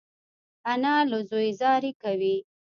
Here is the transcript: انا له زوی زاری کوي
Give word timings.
انا 0.71 0.95
له 1.09 1.19
زوی 1.29 1.49
زاری 1.61 1.91
کوي 2.01 2.35